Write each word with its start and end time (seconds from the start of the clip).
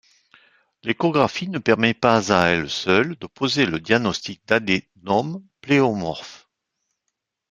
L'échographie 0.81 1.47
ne 1.47 1.59
permet 1.59 1.93
pas 1.93 2.33
à 2.35 2.47
elle 2.47 2.71
seule 2.71 3.15
de 3.17 3.27
poser 3.27 3.67
le 3.67 3.79
diagnostic 3.79 4.41
d'adénome 4.47 5.43
pléomorphe. 5.61 6.49